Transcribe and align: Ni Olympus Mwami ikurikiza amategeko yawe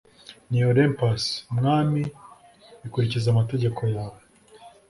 Ni 0.49 0.59
Olympus 0.71 1.23
Mwami 1.57 2.03
ikurikiza 2.85 3.27
amategeko 3.31 3.81
yawe 3.95 4.19